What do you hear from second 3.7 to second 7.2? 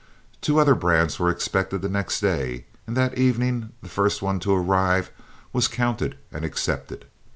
the first one to arrive was counted and accepted.